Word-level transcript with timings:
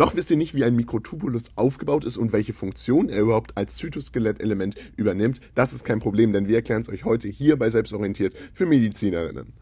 Noch 0.00 0.14
wisst 0.14 0.30
ihr 0.30 0.38
nicht, 0.38 0.54
wie 0.54 0.64
ein 0.64 0.76
Mikrotubulus 0.76 1.50
aufgebaut 1.56 2.06
ist 2.06 2.16
und 2.16 2.32
welche 2.32 2.54
Funktion 2.54 3.10
er 3.10 3.20
überhaupt 3.20 3.58
als 3.58 3.74
Zytoskelettelelement 3.76 4.74
übernimmt. 4.96 5.42
Das 5.54 5.74
ist 5.74 5.84
kein 5.84 6.00
Problem, 6.00 6.32
denn 6.32 6.48
wir 6.48 6.56
erklären 6.56 6.80
es 6.80 6.88
euch 6.88 7.04
heute 7.04 7.28
hier 7.28 7.58
bei 7.58 7.68
Selbstorientiert 7.68 8.34
für 8.54 8.64
Medizinerinnen. 8.64 9.52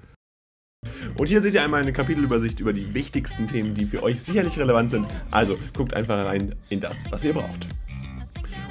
Und 1.17 1.29
hier 1.29 1.43
seht 1.43 1.55
ihr 1.55 1.65
einmal 1.65 1.83
eine 1.83 1.93
Kapitelübersicht 1.93 2.61
über 2.61 2.73
die 2.73 2.95
wichtigsten 2.95 3.49
Themen, 3.49 3.75
die 3.75 3.87
für 3.87 4.05
euch 4.05 4.23
sicherlich 4.23 4.57
relevant 4.61 4.93
sind. 4.93 5.09
Also 5.33 5.59
guckt 5.77 5.93
einfach 5.93 6.25
rein 6.25 6.55
in 6.69 6.79
das, 6.79 7.03
was 7.11 7.25
ihr 7.25 7.33
braucht. 7.33 7.67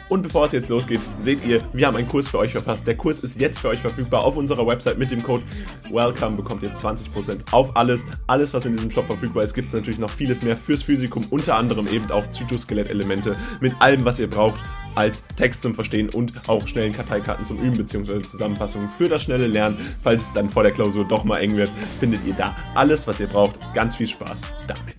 Und 0.09 0.21
bevor 0.21 0.45
es 0.45 0.53
jetzt 0.53 0.69
losgeht, 0.69 1.01
seht 1.19 1.45
ihr, 1.45 1.61
wir 1.73 1.87
haben 1.87 1.97
einen 1.97 2.07
Kurs 2.07 2.27
für 2.27 2.37
euch 2.37 2.51
verfasst. 2.51 2.87
Der 2.87 2.95
Kurs 2.95 3.19
ist 3.19 3.39
jetzt 3.39 3.59
für 3.59 3.69
euch 3.69 3.79
verfügbar 3.79 4.23
auf 4.23 4.37
unserer 4.37 4.65
Website 4.65 4.97
mit 4.97 5.11
dem 5.11 5.21
Code 5.21 5.43
WELCOME 5.89 6.37
bekommt 6.37 6.63
ihr 6.63 6.73
20% 6.73 7.39
auf 7.51 7.75
alles. 7.75 8.05
Alles, 8.27 8.53
was 8.53 8.65
in 8.65 8.73
diesem 8.73 8.91
Shop 8.91 9.05
verfügbar 9.07 9.43
ist, 9.43 9.53
gibt 9.53 9.67
es 9.67 9.73
natürlich 9.73 9.99
noch 9.99 10.09
vieles 10.09 10.41
mehr 10.43 10.55
fürs 10.55 10.83
Physikum, 10.83 11.25
unter 11.29 11.55
anderem 11.55 11.87
eben 11.87 12.09
auch 12.11 12.25
Zytoskelettelemente 12.27 13.35
mit 13.59 13.73
allem, 13.79 14.05
was 14.05 14.19
ihr 14.19 14.29
braucht 14.29 14.61
als 14.95 15.23
Text 15.35 15.61
zum 15.61 15.75
Verstehen 15.75 16.09
und 16.09 16.33
auch 16.49 16.67
schnellen 16.67 16.91
Karteikarten 16.91 17.45
zum 17.45 17.59
Üben 17.59 17.77
bzw. 17.77 18.21
Zusammenfassungen 18.21 18.89
für 18.89 19.07
das 19.07 19.21
schnelle 19.23 19.47
Lernen. 19.47 19.77
Falls 20.01 20.23
es 20.23 20.33
dann 20.33 20.49
vor 20.49 20.63
der 20.63 20.71
Klausur 20.71 21.05
doch 21.07 21.23
mal 21.23 21.37
eng 21.37 21.55
wird, 21.55 21.71
findet 21.99 22.25
ihr 22.25 22.33
da 22.33 22.55
alles, 22.73 23.07
was 23.07 23.19
ihr 23.19 23.27
braucht. 23.27 23.59
Ganz 23.75 23.95
viel 23.95 24.07
Spaß 24.07 24.41
damit. 24.67 24.96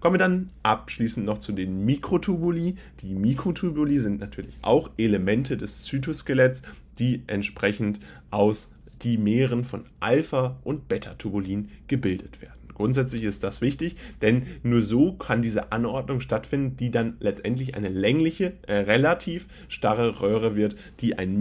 Kommen 0.00 0.14
wir 0.14 0.18
dann 0.18 0.48
abschließend 0.62 1.26
noch 1.26 1.38
zu 1.38 1.52
den 1.52 1.84
Mikrotubuli. 1.84 2.76
Die 3.02 3.14
Mikrotubuli 3.14 3.98
sind 3.98 4.18
natürlich 4.18 4.56
auch 4.62 4.88
Elemente 4.96 5.58
des 5.58 5.84
Zytoskeletts, 5.84 6.62
die 6.98 7.22
entsprechend 7.26 8.00
aus 8.30 8.72
Dimeren 9.04 9.64
von 9.64 9.84
Alpha- 10.00 10.56
und 10.64 10.88
Beta-Tubulin 10.88 11.68
gebildet 11.86 12.40
werden. 12.40 12.54
Grundsätzlich 12.72 13.24
ist 13.24 13.44
das 13.44 13.60
wichtig, 13.60 13.96
denn 14.22 14.46
nur 14.62 14.80
so 14.80 15.12
kann 15.12 15.42
diese 15.42 15.70
Anordnung 15.70 16.20
stattfinden, 16.20 16.78
die 16.78 16.90
dann 16.90 17.18
letztendlich 17.20 17.74
eine 17.74 17.90
längliche, 17.90 18.54
äh, 18.66 18.72
relativ 18.76 19.48
starre 19.68 20.22
Röhre 20.22 20.56
wird, 20.56 20.76
die 21.00 21.18
ein 21.18 21.38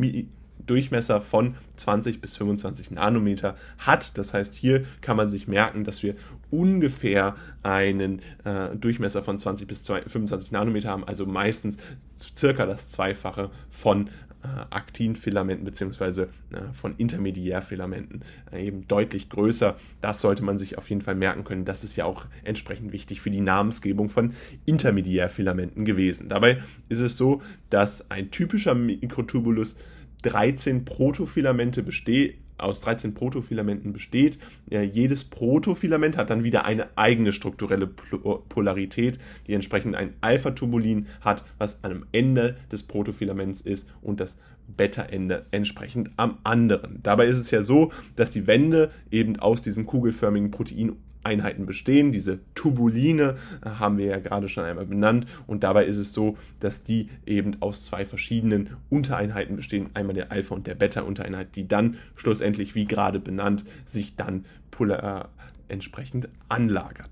Durchmesser 0.66 1.22
von 1.22 1.56
20 1.78 2.22
bis 2.22 2.36
25 2.36 2.92
Nanometer 2.92 3.56
hat. 3.78 4.18
Das 4.18 4.34
heißt, 4.34 4.54
hier 4.54 4.84
kann 5.02 5.18
man 5.18 5.30
sich 5.30 5.48
merken, 5.48 5.84
dass 5.84 6.04
wir 6.04 6.16
ungefähr 6.52 7.36
einen 7.64 8.22
äh, 8.44 8.76
Durchmesser 8.76 9.24
von 9.24 9.38
20 9.38 9.68
bis 9.68 9.88
25 9.88 10.52
Nanometer 10.52 10.90
haben, 10.90 11.04
also 11.04 11.26
meistens 11.26 11.78
circa 12.18 12.66
das 12.66 12.90
Zweifache 12.90 13.50
von 13.70 14.10
äh, 14.42 14.48
Aktinfilamenten 14.70 15.66
bzw. 15.66 16.22
Äh, 16.22 16.28
von 16.72 16.96
Intermediärfilamenten 16.96 18.22
äh, 18.54 18.68
eben 18.68 18.88
deutlich 18.88 19.28
größer. 19.28 19.76
Das 20.00 20.22
sollte 20.22 20.46
man 20.46 20.58
sich 20.58 20.78
auf 20.78 20.90
jeden 20.90 21.02
Fall 21.02 21.16
merken 21.16 21.44
können. 21.44 21.66
Das 21.66 21.84
ist 21.84 21.98
ja 21.98 22.06
auch 22.06 22.26
entsprechend 22.46 22.94
wichtig 22.94 23.20
für 23.20 23.32
die 23.32 23.42
Namensgebung 23.42 24.10
von 24.10 24.34
Intermediärfilamenten 24.66 25.84
gewesen. 25.84 26.30
Dabei 26.30 26.62
ist 26.88 27.02
es 27.02 27.18
so, 27.18 27.42
dass 27.70 28.10
ein 28.10 28.32
typischer 28.32 28.76
Mikrotubulus 28.76 29.76
13 30.22 30.86
Protofilamente 30.86 31.84
besteht, 31.84 32.36
aus 32.58 32.82
13 32.82 33.14
Protofilamenten 33.14 33.94
besteht. 33.94 34.38
Ja, 34.70 34.82
jedes 34.82 35.24
Protofilament 35.24 36.18
hat 36.18 36.30
dann 36.30 36.44
wieder 36.44 36.66
eine 36.66 36.88
eigene 36.98 37.32
strukturelle 37.32 37.88
Polarität, 37.88 39.20
die 39.48 39.54
entsprechend 39.54 39.96
ein 39.96 40.14
Alpha-Tubulin 40.22 41.08
hat, 41.22 41.44
was 41.58 41.84
am 41.84 42.06
Ende 42.12 42.58
des 42.72 42.84
Protofilaments 42.84 43.62
ist 43.62 43.88
und 44.02 44.20
das 44.20 44.38
Beta-Ende 44.68 45.46
entsprechend 45.52 46.12
am 46.18 46.38
anderen. 46.44 47.00
Dabei 47.02 47.26
ist 47.26 47.38
es 47.38 47.50
ja 47.52 47.62
so, 47.62 47.92
dass 48.16 48.30
die 48.30 48.46
Wände 48.46 48.92
eben 49.10 49.40
aus 49.40 49.62
diesen 49.62 49.86
kugelförmigen 49.86 50.52
Proteinen 50.52 50.98
Einheiten 51.24 51.66
bestehen. 51.66 52.12
Diese 52.12 52.40
Tubuline 52.56 53.36
äh, 53.64 53.70
haben 53.70 53.98
wir 53.98 54.06
ja 54.06 54.20
gerade 54.20 54.50
schon 54.50 54.64
einmal 54.64 54.86
benannt 54.86 55.28
und 55.48 55.64
dabei 55.64 55.86
ist 55.86 55.98
es 55.98 56.14
so, 56.14 56.38
dass 56.60 56.84
die 56.84 57.10
eben 57.26 57.58
aus 57.62 57.86
zwei 57.86 58.06
verschiedenen 58.06 58.78
Untereinheiten 58.90 59.56
bestehen, 59.56 59.90
einmal 59.94 60.16
der 60.16 60.32
Alpha- 60.32 60.56
und 60.56 60.68
der 60.68 60.76
Beta-Untereinheit, 60.76 61.56
die 61.56 61.68
dann 61.68 61.98
schlussendlich, 62.16 62.76
wie 62.76 62.86
gerade 62.86 63.20
benannt, 63.20 63.66
sich 63.86 64.16
dann 64.16 64.46
polar, 64.72 65.26
äh, 65.26 65.74
entsprechend 65.74 66.30
anlagert. 66.48 67.10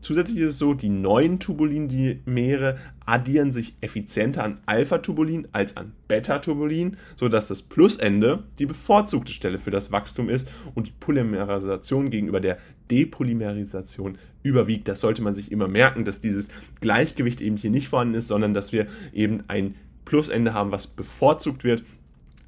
Zusätzlich 0.00 0.38
ist 0.38 0.52
es 0.52 0.58
so, 0.58 0.72
die 0.72 0.88
neuen 0.88 1.40
Tubulinimere 1.40 2.78
addieren 3.04 3.52
sich 3.52 3.74
effizienter 3.82 4.44
an 4.44 4.58
Alpha-Tubulin 4.64 5.48
als 5.52 5.76
an 5.76 5.92
Beta-Tubulin, 6.08 6.96
sodass 7.16 7.48
das 7.48 7.62
Plusende 7.62 8.44
die 8.58 8.66
bevorzugte 8.66 9.32
Stelle 9.32 9.58
für 9.58 9.70
das 9.70 9.92
Wachstum 9.92 10.30
ist 10.30 10.50
und 10.74 10.86
die 10.86 10.92
Polymerisation 10.98 12.08
gegenüber 12.08 12.40
der 12.40 12.58
Depolymerisation 12.90 14.16
überwiegt. 14.42 14.88
Das 14.88 15.00
sollte 15.00 15.22
man 15.22 15.34
sich 15.34 15.52
immer 15.52 15.68
merken, 15.68 16.06
dass 16.06 16.22
dieses 16.22 16.48
Gleichgewicht 16.80 17.42
eben 17.42 17.58
hier 17.58 17.70
nicht 17.70 17.88
vorhanden 17.88 18.14
ist, 18.14 18.28
sondern 18.28 18.54
dass 18.54 18.72
wir 18.72 18.86
eben 19.12 19.44
ein 19.48 19.74
Plusende 20.06 20.54
haben, 20.54 20.72
was 20.72 20.86
bevorzugt 20.86 21.62
wird 21.62 21.84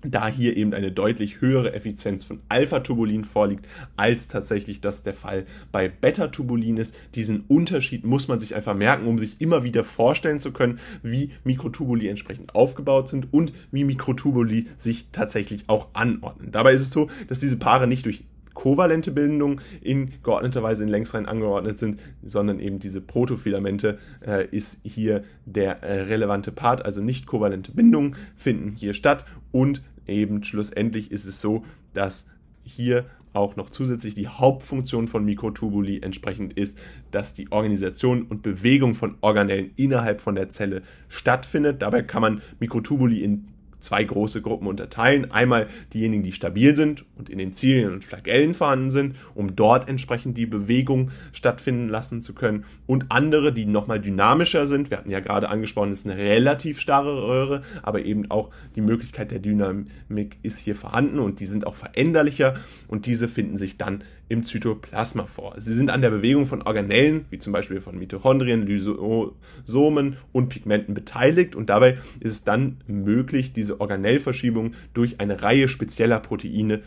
da 0.05 0.29
hier 0.29 0.57
eben 0.57 0.75
eine 0.75 0.93
deutlich 0.93 1.41
höhere 1.41 1.73
Effizienz 1.75 2.25
von 2.25 2.41
Alpha-Tubulin 2.49 3.25
vorliegt, 3.25 3.67
als 3.97 4.29
tatsächlich 4.29 4.81
das 4.81 5.03
der 5.03 5.15
Fall 5.15 5.47
bei 5.71 5.89
Beta-Tubulin 5.89 6.77
ist. 6.77 6.97
Diesen 7.15 7.45
Unterschied 7.49 8.05
muss 8.05 8.29
man 8.29 8.39
sich 8.39 8.55
einfach 8.55 8.75
merken, 8.75 9.07
um 9.07 9.19
sich 9.19 9.41
immer 9.41 9.63
wieder 9.65 9.85
vorstellen 9.85 10.41
zu 10.41 10.53
können, 10.53 10.81
wie 11.03 11.31
Mikrotubuli 11.45 12.09
entsprechend 12.09 12.55
aufgebaut 12.55 13.09
sind 13.09 13.33
und 13.33 13.53
wie 13.71 13.85
Mikrotubuli 13.85 14.67
sich 14.77 15.07
tatsächlich 15.13 15.65
auch 15.69 15.89
anordnen. 15.93 16.51
Dabei 16.53 16.73
ist 16.73 16.83
es 16.83 16.91
so, 16.91 17.09
dass 17.29 17.41
diese 17.41 17.57
Paare 17.57 17.87
nicht 17.87 18.05
durch 18.07 18.25
kovalente 18.55 19.11
Bindungen 19.11 19.61
in 19.81 20.13
geordneter 20.23 20.63
Weise 20.63 20.83
in 20.83 20.89
Längsreihen 20.89 21.27
angeordnet 21.27 21.79
sind, 21.79 22.01
sondern 22.23 22.61
eben 22.61 22.79
diese 22.79 23.01
Protofilamente 23.01 23.99
äh, 24.27 24.47
ist 24.51 24.81
hier 24.85 25.25
der 25.47 25.83
äh, 25.83 26.03
relevante 26.03 26.53
Part, 26.53 26.85
also 26.85 27.01
nicht 27.01 27.27
kovalente 27.27 27.73
Bindungen 27.73 28.17
finden 28.37 28.73
hier 28.77 28.95
statt 28.95 29.25
und 29.53 29.83
eben 30.07 30.43
schlussendlich 30.45 31.11
ist 31.11 31.25
es 31.25 31.41
so, 31.41 31.65
dass 31.95 32.27
hier 32.65 33.07
auch 33.33 33.57
noch 33.57 33.71
zusätzlich 33.71 34.15
die 34.15 34.29
Hauptfunktion 34.29 35.09
von 35.09 35.25
Mikrotubuli 35.25 36.01
entsprechend 36.03 36.53
ist, 36.53 36.79
dass 37.11 37.35
die 37.35 37.51
Organisation 37.51 38.23
und 38.23 38.43
Bewegung 38.43 38.95
von 38.95 39.17
Organellen 39.21 39.71
innerhalb 39.77 40.21
von 40.21 40.35
der 40.35 40.51
Zelle 40.51 40.83
stattfindet. 41.09 41.81
Dabei 41.81 42.03
kann 42.03 42.23
man 42.23 42.43
Mikrotubuli 42.61 43.23
in 43.23 43.49
zwei 43.83 44.05
große 44.05 44.43
Gruppen 44.43 44.67
unterteilen. 44.67 45.31
Einmal 45.31 45.69
diejenigen, 45.93 46.23
die 46.23 46.33
stabil 46.33 46.75
sind 46.77 47.05
und 47.17 47.29
in 47.29 47.39
den 47.39 47.53
Zielen 47.53 47.93
und 47.93 48.05
Flagellen 48.05 48.55
vorhanden 48.55 48.91
sind, 48.91 49.17
um 49.35 49.55
dort 49.57 49.89
entsprechend 49.89 50.39
die 50.39 50.47
Bewegung 50.47 51.11
stattfinden 51.33 51.89
lassen 51.89 52.23
zu 52.23 52.35
können. 52.35 52.65
Und 52.87 53.07
andere, 53.11 53.53
die 53.53 53.67
nochmal 53.67 54.01
dynamischer 54.01 54.67
sind. 54.67 54.91
Wir 54.91 54.99
hatten 54.99 55.11
ja 55.11 55.21
gerade 55.21 55.49
angesprochen, 55.49 55.93
es 55.93 56.01
ist 56.01 56.11
eine 56.11 56.21
relativ 56.21 56.81
starre 56.81 57.23
Röhre, 57.23 57.63
aber 57.83 58.05
eben 58.05 58.31
auch 58.31 58.51
die 58.77 58.81
Möglichkeit 58.81 59.31
der 59.31 59.41
Dynamik 59.41 60.37
ist 60.43 60.59
hier 60.59 60.75
vorhanden 60.75 61.19
und 61.19 61.41
die 61.41 61.47
sind 61.47 61.67
auch 61.67 61.75
veränderlicher 61.75 62.55
und 62.89 63.07
diese 63.07 63.29
finden 63.29 63.57
sich 63.57 63.77
dann 63.77 64.05
im 64.29 64.45
Zytoplasma 64.45 65.27
vor. 65.27 65.55
Sie 65.59 65.75
sind 65.75 65.91
an 65.91 66.01
der 66.01 66.11
Bewegung 66.11 66.47
von 66.47 66.63
Organellen, 66.63 67.27
wie 67.29 67.39
zum 67.39 67.53
Beispiel 67.53 67.83
von 67.83 67.99
Mitochondrien, 67.99 68.67
Lysosomen 68.67 70.17
und 70.33 70.49
Pigmenten 70.49 70.95
beteiligt 70.95 71.55
und 71.55 71.69
dabei 71.69 71.99
ist 72.21 72.33
es 72.33 72.45
dann 72.45 72.79
möglich, 72.87 73.53
diese 73.53 73.72
Organellverschiebung 73.81 74.73
durch 74.95 75.21
eine 75.21 75.43
Reihe 75.43 75.69
spezieller 75.69 76.21
Proteine, 76.21 76.83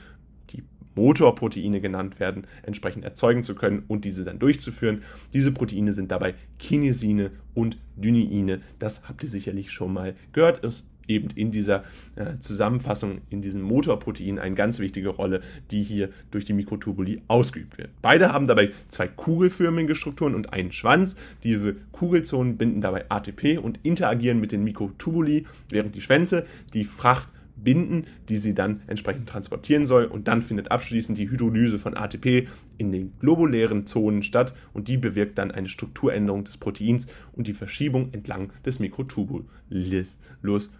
die 0.51 0.63
Motorproteine 0.96 1.81
genannt 1.81 2.19
werden, 2.19 2.47
entsprechend 2.63 3.03
erzeugen 3.03 3.44
zu 3.44 3.56
können 3.56 3.84
und 3.88 4.06
diese 4.06 4.23
dann 4.23 4.40
durchzuführen. 4.40 5.03
Diese 5.34 5.51
Proteine 5.51 5.94
sind 5.94 6.12
dabei 6.12 6.35
Kinesine 6.57 7.31
und 7.53 7.78
Dyneine. 7.96 8.62
Das 8.79 9.07
habt 9.07 9.23
ihr 9.23 9.29
sicherlich 9.29 9.72
schon 9.72 9.94
mal 9.94 10.16
gehört. 10.31 10.63
Ist 10.63 10.90
eben 11.08 11.30
in 11.36 11.52
dieser 11.52 11.84
äh, 12.16 12.38
Zusammenfassung, 12.40 13.22
in 13.30 13.42
diesem 13.42 13.62
Motorprotein 13.62 14.40
eine 14.40 14.56
ganz 14.56 14.80
wichtige 14.80 15.10
Rolle, 15.10 15.42
die 15.72 15.84
hier 15.84 16.10
durch 16.32 16.46
die 16.46 16.54
Mikrotubuli 16.54 17.22
ausgeübt 17.28 17.78
wird. 17.78 17.90
Beide 18.02 18.34
haben 18.34 18.48
dabei 18.48 18.72
zwei 18.90 19.08
kugelförmige 19.08 19.96
Strukturen 19.96 20.36
und 20.36 20.54
einen 20.54 20.72
Schwanz. 20.72 21.16
Diese 21.44 21.76
Kugelzonen 21.92 22.58
binden 22.58 22.82
dabei 22.82 23.06
ATP 23.10 23.58
und 23.58 23.79
interagieren 23.84 24.40
mit 24.40 24.52
den 24.52 24.64
Mikrotubuli, 24.64 25.46
während 25.70 25.96
die 25.96 26.02
Schwänze 26.02 26.46
die 26.74 26.85
Fracht 26.85 27.29
binden, 27.55 28.07
die 28.29 28.37
sie 28.37 28.53
dann 28.53 28.81
entsprechend 28.87 29.29
transportieren 29.29 29.85
soll. 29.85 30.05
Und 30.05 30.28
dann 30.28 30.41
findet 30.41 30.72
abschließend 30.72 31.17
die 31.17 31.29
Hydrolyse 31.29 31.79
von 31.79 31.96
ATP 31.96 32.47
in 32.78 32.91
den 32.91 33.13
globulären 33.19 33.85
Zonen 33.85 34.23
statt 34.23 34.53
und 34.73 34.87
die 34.87 34.97
bewirkt 34.97 35.37
dann 35.37 35.52
eine 35.52 35.69
Strukturänderung 35.69 36.43
des 36.43 36.57
Proteins 36.57 37.07
und 37.34 37.47
die 37.47 37.53
Verschiebung 37.53 38.13
entlang 38.13 38.52
des 38.66 38.79
Mikrotubulus. 38.79 39.47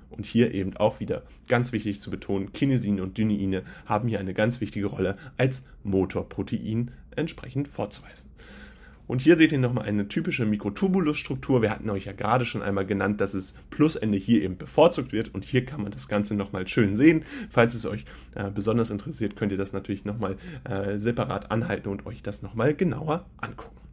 Und 0.10 0.25
hier 0.25 0.54
eben 0.54 0.77
auch 0.77 1.00
wieder 1.00 1.24
ganz 1.48 1.72
wichtig 1.72 2.00
zu 2.00 2.10
betonen, 2.10 2.54
Kinesine 2.54 3.04
und 3.04 3.18
Dyneine 3.18 3.63
haben 3.86 4.07
hier 4.07 4.19
eine 4.19 4.33
ganz 4.33 4.62
wichtige 4.62 4.86
Rolle 4.86 5.18
als 5.38 5.66
Motorprotein 5.83 6.92
entsprechend 7.16 7.68
vorzuweisen. 7.68 8.30
Und 9.07 9.22
hier 9.22 9.38
seht 9.38 9.52
ihr 9.52 9.60
nochmal 9.60 9.86
eine 9.86 10.07
typische 10.07 10.46
Mikrotubulus-Struktur. 10.46 11.62
Wir 11.62 11.69
hatten 11.69 11.90
euch 11.90 12.06
ja 12.06 12.13
gerade 12.13 12.46
schon 12.46 12.62
einmal 12.62 12.86
genannt, 12.86 13.22
dass 13.22 13.34
das 13.34 13.54
Plusende 13.69 14.18
hier 14.18 14.42
eben 14.42 14.57
bevorzugt 14.57 15.12
wird. 15.13 15.34
Und 15.34 15.46
hier 15.46 15.66
kann 15.66 15.84
man 15.84 15.92
das 15.92 16.07
Ganze 16.07 16.36
nochmal 16.36 16.68
schön 16.68 16.96
sehen. 16.96 17.24
Falls 17.50 17.75
es 17.75 17.86
euch 17.86 18.06
äh, 18.34 18.50
besonders 18.50 18.90
interessiert, 18.90 19.36
könnt 19.36 19.52
ihr 19.52 19.57
das 19.57 19.74
natürlich 19.74 20.06
nochmal 20.06 20.38
äh, 20.63 20.98
separat 20.98 21.52
anhalten 21.52 21.90
und 21.90 22.06
euch 22.06 22.24
das 22.24 22.42
nochmal 22.42 22.74
genauer 22.74 23.25
angucken. 23.38 23.85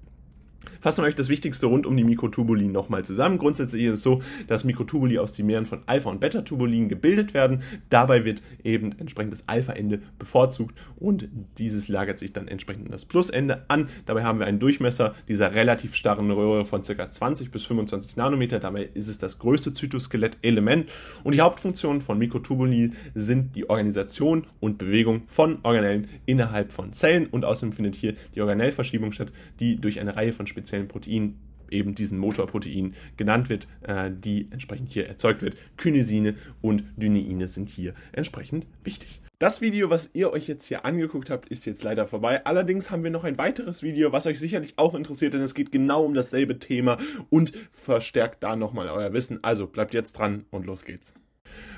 Fassen 0.83 1.03
wir 1.03 1.09
euch 1.09 1.15
das 1.15 1.29
Wichtigste 1.29 1.67
rund 1.67 1.87
um 1.87 1.97
die 1.97 2.05
Mikrotubuli 2.05 2.67
nochmal 2.67 3.05
zusammen. 3.05 3.39
Grundsätzlich 3.39 3.85
ist 3.85 3.93
es 3.93 4.03
so, 4.03 4.21
dass 4.49 4.65
Mikrotubuli 4.65 5.19
aus 5.19 5.33
Dimeren 5.33 5.65
von 5.65 5.81
Alpha- 5.87 6.11
und 6.11 6.21
Beta-Tubulin 6.21 6.89
gebildet 6.89 7.33
werden. 7.33 7.63
Dabei 7.89 8.25
wird 8.25 8.43
eben 8.65 8.93
entsprechend 8.99 9.33
das 9.33 9.49
Alpha-Ende 9.49 10.03
bevorzugt 10.19 10.77
und 10.97 11.29
dieses 11.59 11.89
lagert 11.89 12.19
sich 12.19 12.33
dann 12.33 12.49
entsprechend 12.49 12.93
das 12.93 13.05
Plusende 13.05 13.65
an. 13.69 13.89
Dabei 14.07 14.25
haben 14.25 14.41
wir 14.41 14.47
einen 14.47 14.59
Durchmesser 14.59 15.15
dieser 15.29 15.55
relativ 15.55 15.95
starren 15.95 16.31
Röhre 16.31 16.65
von 16.65 16.83
ca. 16.83 17.11
20 17.11 17.53
bis 17.53 17.65
25 17.65 18.17
Nanometer. 18.17 18.59
Dabei 18.59 18.89
ist 18.93 19.09
es 19.09 19.19
das 19.19 19.39
größte 19.39 19.75
Zytoskelett-Element 19.75 20.91
und 21.23 21.35
die 21.35 21.41
Hauptfunktionen 21.41 22.03
von 22.03 22.19
Mikrotubuli 22.19 22.91
sind 23.15 23.55
die 23.55 23.71
Organisation 23.71 24.45
und 24.59 24.79
Bewegung 24.79 25.23
von 25.29 25.59
Organellen 25.63 26.09
innerhalb 26.27 26.73
von 26.73 26.93
Zellen 26.93 27.27
und 27.27 27.45
außerdem 27.45 27.73
findet 27.73 27.95
hier 27.95 28.15
die 28.35 28.41
Organellverschiebung 28.41 29.13
statt, 29.13 29.33
die 29.61 29.77
durch 29.77 30.01
eine 30.01 30.17
Reihe 30.17 30.33
von 30.33 30.49
speziellen 30.49 30.72
Proteinen 30.81 31.39
eben 31.73 31.95
diesen 31.95 32.19
Motorprotein 32.19 32.95
genannt 33.17 33.49
wird, 33.49 33.67
äh, 33.83 34.11
die 34.13 34.49
entsprechend 34.51 34.91
hier 34.91 35.09
erzeugt 35.09 35.43
wird. 35.43 35.57
Kinesine 35.77 36.35
und 36.61 36.85
Dyneine 36.97 37.49
sind 37.49 37.69
hier 37.69 37.95
entsprechend 38.13 38.67
wichtig. 38.85 39.21
Das 39.39 39.61
Video, 39.61 39.91
was 39.91 40.11
ihr 40.13 40.31
euch 40.33 40.47
jetzt 40.47 40.67
hier 40.67 40.85
angeguckt 40.85 41.29
habt, 41.29 41.49
ist 41.49 41.67
jetzt 41.67 41.83
leider 41.83 42.07
vorbei. 42.07 42.47
Allerdings 42.47 42.93
haben 42.93 43.03
wir 43.03 43.11
noch 43.11 43.25
ein 43.25 43.39
weiteres 43.39 43.83
Video, 43.83 44.13
was 44.13 44.27
euch 44.27 44.39
sicherlich 44.39 44.75
auch 44.77 44.95
interessiert, 44.95 45.35
denn 45.35 45.41
es 45.41 45.55
geht 45.55 45.73
genau 45.73 46.05
um 46.05 46.15
dasselbe 46.15 46.61
Thema 46.61 46.99
und 47.29 47.53
verstärkt 47.73 48.45
da 48.45 48.55
nochmal 48.55 48.89
euer 48.89 49.13
Wissen. 49.13 49.43
Also 49.43 49.67
bleibt 49.67 49.95
jetzt 49.95 50.13
dran 50.13 50.45
und 50.51 50.65
los 50.65 50.85
geht's. 50.85 51.13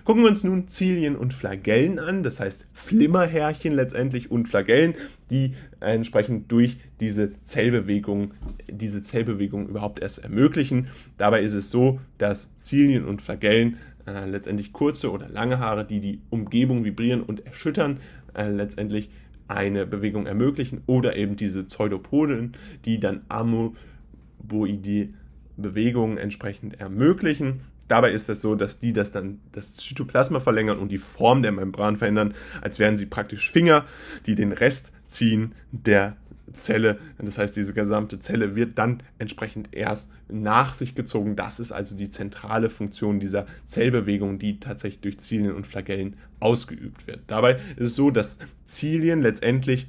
Gucken 0.05 0.23
wir 0.23 0.29
uns 0.29 0.45
nun 0.45 0.69
Zilien 0.69 1.17
und 1.17 1.33
Flagellen 1.33 1.99
an, 1.99 2.23
das 2.23 2.39
heißt 2.39 2.67
Flimmerhärchen 2.73 3.73
letztendlich 3.73 4.31
und 4.31 4.49
Flagellen, 4.49 4.95
die 5.31 5.55
entsprechend 5.81 6.53
durch 6.53 6.77
diese 7.01 7.33
Zellbewegung, 7.45 8.35
diese 8.69 9.01
Zellbewegung 9.01 9.69
überhaupt 9.69 10.01
erst 10.01 10.19
ermöglichen. 10.19 10.89
Dabei 11.17 11.41
ist 11.41 11.55
es 11.55 11.71
so, 11.71 12.01
dass 12.19 12.55
Zilien 12.59 13.07
und 13.07 13.23
Flagellen 13.23 13.79
äh, 14.07 14.29
letztendlich 14.29 14.75
kurze 14.75 15.11
oder 15.11 15.29
lange 15.29 15.59
Haare, 15.59 15.87
die 15.87 16.01
die 16.01 16.21
Umgebung 16.29 16.85
vibrieren 16.85 17.23
und 17.23 17.47
erschüttern, 17.47 18.01
äh, 18.35 18.51
letztendlich 18.51 19.09
eine 19.49 19.87
Bewegung 19.87 20.27
ermöglichen 20.27 20.83
oder 20.87 21.17
eben 21.17 21.37
diese 21.37 21.65
Pseudopoden, 21.65 22.57
die 22.85 23.01
dann 23.01 23.23
amoeboide 23.29 25.11
Bewegungen 25.57 26.19
entsprechend 26.19 26.81
ermöglichen. 26.81 27.61
Dabei 27.89 28.13
ist 28.13 28.29
es 28.29 28.41
so, 28.41 28.55
dass 28.55 28.79
die 28.79 28.93
das 28.93 29.11
dann 29.11 29.41
das 29.53 29.77
Zytoplasma 29.77 30.41
verlängern 30.41 30.79
und 30.79 30.91
die 30.91 30.99
Form 30.99 31.43
der 31.43 31.53
Membran 31.53 31.97
verändern, 31.97 32.35
als 32.61 32.79
wären 32.79 32.97
sie 32.97 33.07
praktisch 33.07 33.51
Finger, 33.51 33.85
die 34.27 34.35
den 34.35 34.53
Rest 34.53 34.93
ziehen 35.07 35.55
der 35.71 36.17
Zelle. 36.57 36.99
Das 37.19 37.39
heißt, 37.39 37.57
diese 37.57 37.75
gesamte 37.75 38.19
Zelle 38.21 38.55
wird 38.55 38.79
dann 38.79 39.03
entsprechend 39.19 39.73
erst 39.73 40.11
nach 40.29 40.75
sich 40.75 40.95
gezogen. 40.95 41.37
Das 41.37 41.61
ist 41.61 41.73
also 41.73 41.97
die 41.97 42.11
zentrale 42.11 42.71
Funktion 42.71 43.21
dieser 43.21 43.47
Zellbewegung, 43.65 44.39
die 44.39 44.61
tatsächlich 44.61 45.01
durch 45.01 45.19
Zilien 45.19 45.55
und 45.55 45.67
Flagellen 45.67 46.17
ausgeübt 46.41 47.07
wird. 47.07 47.21
Dabei 47.27 47.55
ist 47.77 47.89
es 47.89 47.97
so, 47.97 48.11
dass 48.11 48.39
Zilien 48.67 49.23
letztendlich 49.23 49.89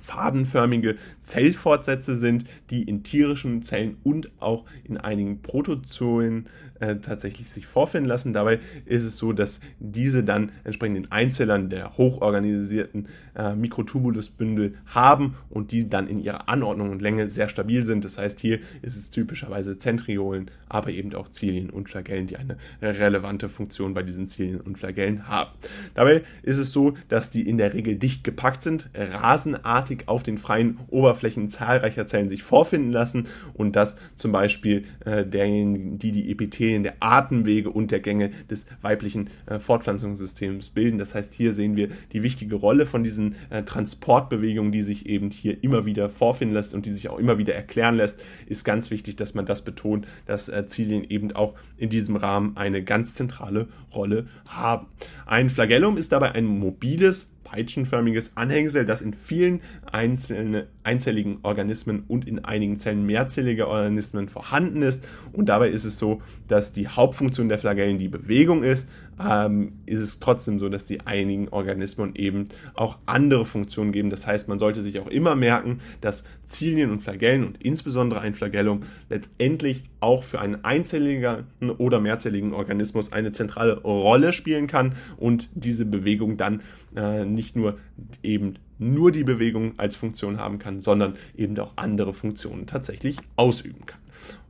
fadenförmige 0.00 0.96
Zellfortsätze 1.20 2.16
sind, 2.16 2.44
die 2.70 2.82
in 2.82 3.02
tierischen 3.02 3.62
Zellen 3.62 3.96
und 4.04 4.30
auch 4.40 4.64
in 4.84 4.96
einigen 4.96 5.42
Protozoen 5.42 6.46
äh, 6.80 6.96
tatsächlich 6.96 7.50
sich 7.50 7.66
vorfinden 7.66 8.08
lassen. 8.08 8.32
Dabei 8.32 8.60
ist 8.86 9.04
es 9.04 9.18
so, 9.18 9.32
dass 9.32 9.60
diese 9.78 10.22
dann 10.22 10.52
entsprechend 10.64 10.96
in 10.96 11.12
Einzellern 11.12 11.70
der 11.70 11.96
hochorganisierten 11.96 13.08
äh, 13.34 13.54
Mikrotubulusbündel 13.54 14.74
haben 14.86 15.34
und 15.48 15.72
die 15.72 15.88
dann 15.88 16.08
in 16.08 16.18
ihrer 16.18 16.48
Anordnung 16.48 16.90
und 16.90 17.02
Länge 17.02 17.28
sehr 17.28 17.48
stabil 17.48 17.84
sind. 17.84 18.04
Das 18.04 18.18
heißt, 18.18 18.40
hier 18.40 18.58
ist 18.82 18.96
es 18.96 19.10
typischerweise 19.10 19.78
Zentriolen, 19.78 20.50
aber 20.68 20.90
eben 20.90 21.14
auch 21.14 21.28
Zilien 21.30 21.70
und 21.70 21.88
Flagellen, 21.88 22.26
die 22.26 22.36
eine 22.36 22.56
relevante 22.80 23.48
Funktion 23.48 23.94
bei 23.94 24.02
diesen 24.02 24.26
Zilien 24.26 24.60
und 24.60 24.78
Flagellen 24.78 25.28
haben. 25.28 25.50
Dabei 25.94 26.22
ist 26.42 26.58
es 26.58 26.72
so, 26.72 26.94
dass 27.08 27.30
die 27.30 27.48
in 27.48 27.58
der 27.58 27.74
Regel 27.74 27.96
dicht 27.96 28.24
gepackt 28.24 28.62
sind, 28.62 28.90
rasenartig 28.94 30.04
auf 30.06 30.22
den 30.22 30.38
freien 30.38 30.80
Oberflächen 30.88 31.48
zahlreicher 31.48 32.06
Zellen 32.06 32.28
sich 32.28 32.42
vorfinden 32.42 32.90
lassen 32.90 33.28
und 33.54 33.76
dass 33.76 33.96
zum 34.14 34.32
Beispiel 34.32 34.84
äh, 35.04 35.24
derjenigen, 35.24 35.98
die 35.98 36.12
die 36.12 36.30
Epithelien 36.68 36.82
der 36.82 36.96
Atemwege 37.00 37.70
und 37.70 37.90
der 37.90 38.00
Gänge 38.00 38.30
des 38.50 38.66
weiblichen 38.82 39.30
äh, 39.46 39.58
Fortpflanzungssystems 39.58 40.70
bilden. 40.70 40.98
Das 40.98 41.14
heißt, 41.14 41.32
hier 41.32 41.54
sehen 41.54 41.76
wir 41.76 41.88
die 42.12 42.22
wichtige 42.22 42.56
Rolle 42.56 42.86
von 42.86 43.02
diesen 43.02 43.36
äh, 43.50 43.62
Transportbewegungen, 43.62 44.72
die 44.72 44.82
sich 44.82 45.06
eben 45.06 45.30
hier 45.30 45.62
immer 45.62 45.86
wieder 45.86 46.10
vorfinden 46.10 46.54
lässt 46.54 46.74
und 46.74 46.86
die 46.86 46.92
sich 46.92 47.08
auch 47.08 47.18
immer 47.18 47.38
wieder 47.38 47.54
erklären 47.54 47.96
lässt, 47.96 48.22
ist 48.46 48.64
ganz 48.64 48.90
wichtig, 48.90 49.16
dass 49.16 49.34
man 49.34 49.46
das 49.46 49.62
betont, 49.62 50.06
dass 50.26 50.48
äh, 50.48 50.66
Zilien 50.66 51.04
eben 51.04 51.32
auch 51.32 51.54
in 51.76 51.90
diesem 51.90 52.16
Rahmen 52.16 52.56
eine 52.56 52.82
ganz 52.82 53.14
zentrale 53.14 53.68
Rolle 53.94 54.26
haben. 54.46 54.86
Ein 55.26 55.50
Flagellum 55.50 55.96
ist 55.96 56.12
dabei 56.12 56.32
ein 56.32 56.44
mobiles 56.44 57.30
peitschenförmiges 57.50 58.32
Anhängsel, 58.34 58.84
das 58.84 59.00
in 59.00 59.14
vielen 59.14 59.60
einzelne, 59.90 60.66
einzelligen 60.84 61.38
Organismen 61.42 62.04
und 62.08 62.26
in 62.26 62.44
einigen 62.44 62.78
Zellen 62.78 63.06
mehrzelliger 63.06 63.68
Organismen 63.68 64.28
vorhanden 64.28 64.82
ist. 64.82 65.06
Und 65.32 65.48
dabei 65.48 65.70
ist 65.70 65.84
es 65.84 65.98
so, 65.98 66.20
dass 66.46 66.72
die 66.72 66.88
Hauptfunktion 66.88 67.48
der 67.48 67.58
Flagellen 67.58 67.98
die 67.98 68.08
Bewegung 68.08 68.62
ist, 68.62 68.86
ähm, 69.20 69.72
ist 69.86 69.98
es 69.98 70.20
trotzdem 70.20 70.58
so, 70.58 70.68
dass 70.68 70.86
die 70.86 71.00
einigen 71.06 71.48
Organismen 71.48 72.14
eben 72.14 72.48
auch 72.74 72.98
andere 73.06 73.44
Funktionen 73.44 73.92
geben. 73.92 74.10
Das 74.10 74.26
heißt, 74.26 74.48
man 74.48 74.58
sollte 74.58 74.82
sich 74.82 75.00
auch 75.00 75.08
immer 75.08 75.34
merken, 75.34 75.80
dass 76.00 76.24
Zilien 76.46 76.90
und 76.90 77.02
Flagellen 77.02 77.44
und 77.44 77.62
insbesondere 77.62 78.20
ein 78.20 78.34
Flagellum 78.34 78.80
letztendlich 79.10 79.84
auch 80.00 80.22
für 80.22 80.40
einen 80.40 80.64
einzelligen 80.64 81.44
oder 81.78 82.00
mehrzelligen 82.00 82.52
Organismus 82.52 83.12
eine 83.12 83.32
zentrale 83.32 83.80
Rolle 83.80 84.32
spielen 84.32 84.66
kann 84.66 84.94
und 85.16 85.50
diese 85.54 85.84
Bewegung 85.84 86.36
dann 86.36 86.62
äh, 86.96 87.24
nicht 87.38 87.56
nur 87.56 87.78
eben 88.22 88.54
nur 88.78 89.12
die 89.12 89.24
Bewegung 89.24 89.78
als 89.78 89.96
Funktion 89.96 90.38
haben 90.38 90.58
kann, 90.58 90.80
sondern 90.80 91.14
eben 91.36 91.58
auch 91.58 91.72
andere 91.76 92.12
Funktionen 92.12 92.66
tatsächlich 92.66 93.16
ausüben 93.36 93.86
kann. 93.86 94.00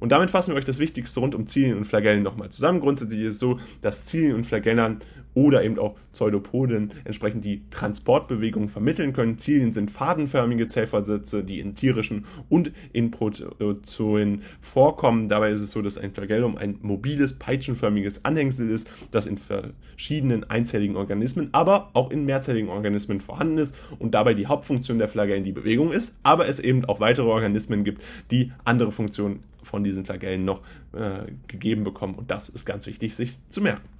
Und 0.00 0.12
damit 0.12 0.30
fassen 0.30 0.52
wir 0.52 0.58
euch 0.58 0.64
das 0.64 0.78
Wichtigste 0.78 1.20
rund 1.20 1.34
um 1.34 1.46
Zilien 1.46 1.76
und 1.76 1.84
Flagellen 1.84 2.22
nochmal 2.22 2.48
zusammen. 2.48 2.80
Grundsätzlich 2.80 3.20
ist 3.20 3.34
es 3.34 3.38
so, 3.38 3.60
dass 3.82 4.06
Zilien 4.06 4.34
und 4.34 4.44
Flagellern 4.44 5.00
oder 5.38 5.62
eben 5.62 5.78
auch 5.78 5.94
Pseudopoden 6.12 6.90
entsprechend 7.04 7.44
die 7.44 7.62
Transportbewegung 7.70 8.68
vermitteln 8.68 9.12
können. 9.12 9.38
Zilien 9.38 9.72
sind 9.72 9.88
fadenförmige 9.88 10.66
Zellversätze, 10.66 11.44
die 11.44 11.60
in 11.60 11.76
tierischen 11.76 12.24
und 12.48 12.72
in 12.92 13.12
Protozoen 13.12 14.42
vorkommen. 14.60 15.28
Dabei 15.28 15.50
ist 15.50 15.60
es 15.60 15.70
so, 15.70 15.80
dass 15.80 15.96
ein 15.96 16.12
Flagellum 16.12 16.56
ein 16.56 16.78
mobiles, 16.82 17.38
peitschenförmiges 17.38 18.24
Anhängsel 18.24 18.68
ist, 18.68 18.90
das 19.12 19.26
in 19.26 19.38
verschiedenen 19.38 20.42
einzelligen 20.42 20.96
Organismen, 20.96 21.50
aber 21.52 21.90
auch 21.92 22.10
in 22.10 22.24
mehrzelligen 22.24 22.68
Organismen 22.68 23.20
vorhanden 23.20 23.58
ist 23.58 23.76
und 24.00 24.14
dabei 24.14 24.34
die 24.34 24.48
Hauptfunktion 24.48 24.98
der 24.98 25.06
Flagellen 25.06 25.44
die 25.44 25.52
Bewegung 25.52 25.92
ist, 25.92 26.18
aber 26.24 26.48
es 26.48 26.58
eben 26.58 26.84
auch 26.86 26.98
weitere 26.98 27.28
Organismen 27.28 27.84
gibt, 27.84 28.02
die 28.32 28.50
andere 28.64 28.90
Funktionen 28.90 29.44
von 29.62 29.84
diesen 29.84 30.04
Flagellen 30.04 30.44
noch 30.44 30.62
äh, 30.94 31.30
gegeben 31.46 31.84
bekommen. 31.84 32.16
Und 32.16 32.32
das 32.32 32.48
ist 32.48 32.64
ganz 32.64 32.88
wichtig, 32.88 33.14
sich 33.14 33.38
zu 33.50 33.60
merken. 33.60 33.97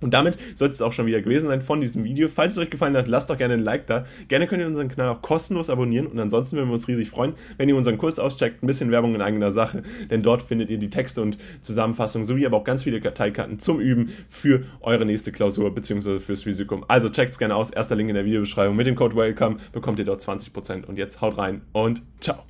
Und 0.00 0.14
damit 0.14 0.38
sollte 0.54 0.74
es 0.74 0.82
auch 0.82 0.92
schon 0.92 1.06
wieder 1.06 1.20
gewesen 1.20 1.48
sein 1.48 1.62
von 1.62 1.80
diesem 1.80 2.04
Video. 2.04 2.28
Falls 2.28 2.52
es 2.52 2.58
euch 2.58 2.70
gefallen 2.70 2.96
hat, 2.96 3.08
lasst 3.08 3.30
doch 3.30 3.38
gerne 3.38 3.54
ein 3.54 3.60
Like 3.60 3.86
da. 3.86 4.04
Gerne 4.28 4.46
könnt 4.46 4.62
ihr 4.62 4.66
unseren 4.66 4.88
Kanal 4.88 5.10
auch 5.10 5.22
kostenlos 5.22 5.70
abonnieren 5.70 6.06
und 6.06 6.18
ansonsten 6.18 6.56
würden 6.56 6.68
wir 6.68 6.74
uns 6.74 6.88
riesig 6.88 7.10
freuen, 7.10 7.34
wenn 7.56 7.68
ihr 7.68 7.76
unseren 7.76 7.98
Kurs 7.98 8.18
auscheckt. 8.18 8.62
Ein 8.62 8.66
bisschen 8.66 8.90
Werbung 8.90 9.14
in 9.14 9.22
eigener 9.22 9.50
Sache, 9.50 9.82
denn 10.10 10.22
dort 10.22 10.42
findet 10.42 10.70
ihr 10.70 10.78
die 10.78 10.90
Texte 10.90 11.22
und 11.22 11.38
Zusammenfassungen 11.60 12.26
sowie 12.26 12.46
aber 12.46 12.56
auch 12.56 12.64
ganz 12.64 12.82
viele 12.82 13.00
Karteikarten 13.00 13.58
zum 13.58 13.80
Üben 13.80 14.10
für 14.28 14.64
eure 14.80 15.04
nächste 15.04 15.32
Klausur 15.32 15.74
bzw. 15.74 16.18
fürs 16.18 16.42
Physikum. 16.42 16.84
Also 16.88 17.08
checkt 17.08 17.32
es 17.32 17.38
gerne 17.38 17.54
aus. 17.54 17.70
Erster 17.70 17.96
Link 17.96 18.08
in 18.08 18.14
der 18.14 18.24
Videobeschreibung. 18.24 18.76
Mit 18.76 18.86
dem 18.86 18.96
Code 18.96 19.16
WELCOME 19.16 19.56
bekommt 19.72 19.98
ihr 19.98 20.04
dort 20.04 20.22
20% 20.22 20.86
und 20.86 20.98
jetzt 20.98 21.20
haut 21.20 21.38
rein 21.38 21.62
und 21.72 22.02
ciao. 22.20 22.44